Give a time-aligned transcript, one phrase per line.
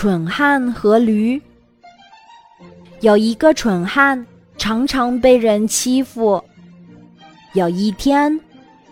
[0.00, 1.42] 蠢汉和驴。
[3.00, 4.24] 有一个蠢汉，
[4.56, 6.40] 常常被人欺负。
[7.54, 8.38] 有一天，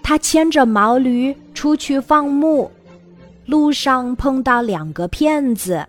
[0.03, 2.69] 他牵着毛驴出去放牧，
[3.45, 5.87] 路上碰到两个骗子，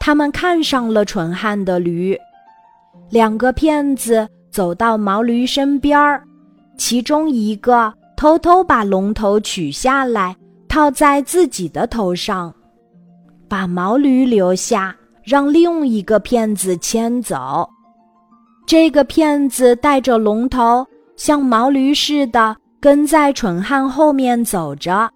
[0.00, 2.18] 他们看上了蠢汉的驴。
[3.10, 6.24] 两个骗子走到毛驴身边儿，
[6.78, 10.34] 其中一个偷偷把龙头取下来，
[10.70, 12.54] 套在自己的头上，
[13.48, 14.94] 把毛驴留下。
[15.28, 17.68] 让另一个骗子牵走。
[18.66, 20.86] 这个骗子带着龙头，
[21.16, 25.06] 像毛驴似的跟在蠢汉后面走着。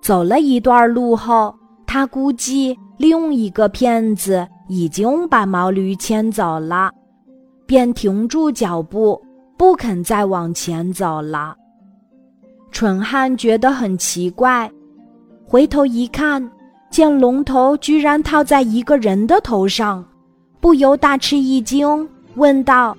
[0.00, 1.54] 走了一段路后，
[1.86, 6.90] 他估计另一个骗子已经把毛驴牵走了，
[7.66, 9.20] 便停住脚步，
[9.58, 11.54] 不肯再往前走了。
[12.72, 14.72] 蠢汉觉得很奇怪，
[15.44, 16.50] 回头一看。
[16.90, 20.04] 见龙头居然套在一个人的头上，
[20.60, 22.96] 不由大吃一惊，问道：“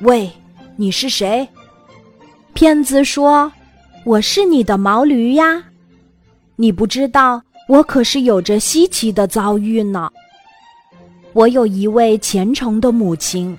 [0.00, 0.30] 喂，
[0.76, 1.48] 你是谁？”
[2.52, 3.50] 骗子说
[4.04, 5.64] ：“我是你的毛驴呀，
[6.56, 10.10] 你不知道我可是有着稀奇的遭遇呢。
[11.32, 13.56] 我有一位虔诚的母亲，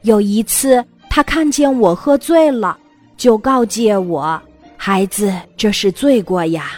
[0.00, 2.76] 有一次她看见我喝醉了，
[3.18, 4.40] 就告诫我
[4.78, 6.72] ：‘孩子，这是罪过呀。’”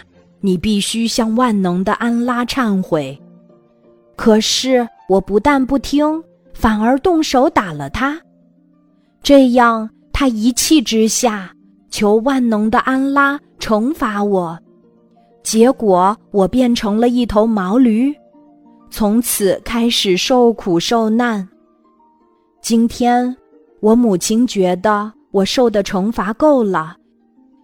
[0.45, 3.19] 你必须向万能的安拉忏悔。
[4.15, 8.21] 可是我不但不听，反而动手打了他。
[9.23, 11.51] 这样，他一气之下
[11.89, 14.55] 求万能的安拉惩罚我。
[15.41, 18.13] 结果我变成了一头毛驴，
[18.91, 21.47] 从此开始受苦受难。
[22.61, 23.35] 今天，
[23.79, 26.95] 我母亲觉得我受的惩罚够了，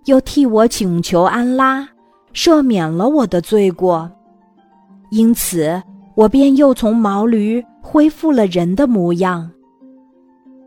[0.05, 1.87] 又替我请求安拉。
[2.33, 4.09] 赦免了我的罪过，
[5.09, 5.81] 因此
[6.15, 9.49] 我便又从毛驴恢复了人的模样。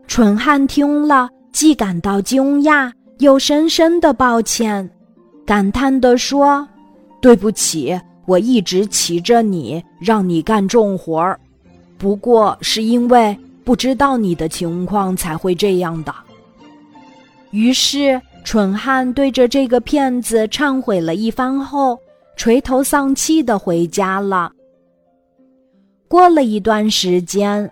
[0.07, 4.87] 蠢汉听了，既感到惊讶，又深深的抱歉，
[5.45, 6.67] 感叹地说
[7.19, 11.39] ：“对不起，我一直骑着你，让你干重活儿，
[11.97, 16.13] 不过是因为不知道你的情况才会这样的。”
[17.49, 18.21] 于是。
[18.45, 21.99] 蠢汉对着这个骗子忏悔了一番后，
[22.37, 24.51] 垂头丧气的回家了。
[26.07, 27.69] 过了一段时间，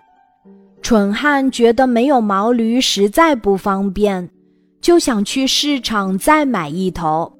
[0.81, 4.27] 蠢汉觉得没有毛驴实在不方便，
[4.81, 7.31] 就想去市场再买一头。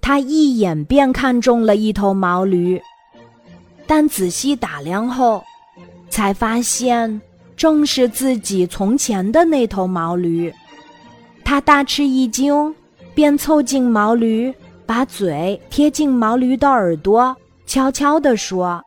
[0.00, 2.80] 他一眼便看中了一头毛驴，
[3.86, 5.44] 但仔细打量后，
[6.08, 7.20] 才发现
[7.56, 10.50] 正是自己从前的那头毛驴。
[11.52, 12.74] 他大吃一惊，
[13.14, 14.50] 便凑近毛驴，
[14.86, 17.36] 把嘴贴近毛驴的耳朵，
[17.66, 18.82] 悄悄地说：“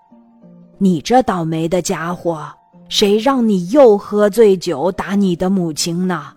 [0.79, 2.43] 你这倒霉的家伙，
[2.89, 6.33] 谁让你又喝醉酒打你的母亲呢？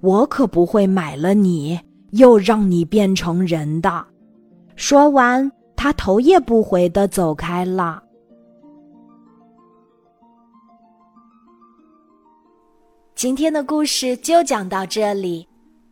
[0.00, 1.78] 我可不会买了你，
[2.10, 4.04] 又让你变成人的。”
[4.74, 8.02] 说完，他头也不回地走开了。
[13.14, 15.46] 今天的故事就讲到这里。